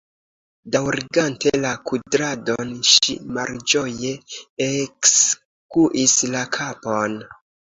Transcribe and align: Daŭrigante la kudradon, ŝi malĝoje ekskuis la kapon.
Daŭrigante 0.75 1.51
la 1.65 1.73
kudradon, 1.89 2.71
ŝi 2.93 3.17
malĝoje 3.37 4.15
ekskuis 4.71 6.17
la 6.33 6.43
kapon. 6.61 7.21